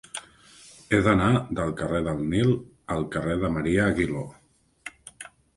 [0.95, 1.27] He d'anar
[1.59, 2.55] del carrer del Nil
[2.97, 4.29] al carrer de Marià Aguiló.